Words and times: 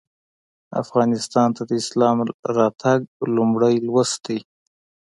افغانستان 0.81 1.49
ته 1.55 1.63
د 1.69 1.71
اسلام 1.81 2.17
راتګ 2.57 2.99
لومړی 3.35 3.75
لوست 3.87 4.17
دی. 4.27 4.39